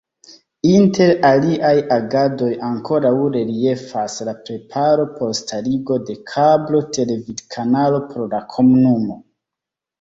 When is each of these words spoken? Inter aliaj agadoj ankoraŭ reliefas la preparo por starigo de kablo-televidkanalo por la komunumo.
Inter 0.69 1.11
aliaj 1.27 1.73
agadoj 1.95 2.49
ankoraŭ 2.69 3.11
reliefas 3.37 4.17
la 4.31 4.35
preparo 4.49 5.07
por 5.21 5.37
starigo 5.43 6.01
de 6.11 6.19
kablo-televidkanalo 6.35 8.05
por 8.11 8.29
la 8.37 8.45
komunumo. 8.59 9.23